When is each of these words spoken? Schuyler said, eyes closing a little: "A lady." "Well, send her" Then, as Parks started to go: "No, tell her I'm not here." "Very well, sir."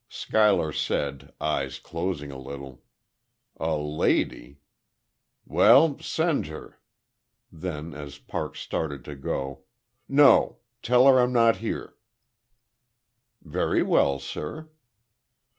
Schuyler 0.09 0.71
said, 0.71 1.31
eyes 1.39 1.77
closing 1.77 2.31
a 2.31 2.39
little: 2.39 2.81
"A 3.59 3.77
lady." 3.77 4.57
"Well, 5.45 5.99
send 5.99 6.47
her" 6.47 6.79
Then, 7.51 7.93
as 7.93 8.17
Parks 8.17 8.61
started 8.61 9.05
to 9.05 9.13
go: 9.15 9.65
"No, 10.09 10.57
tell 10.81 11.05
her 11.05 11.19
I'm 11.19 11.33
not 11.33 11.57
here." 11.57 11.97
"Very 13.43 13.83
well, 13.83 14.17
sir." 14.17 14.71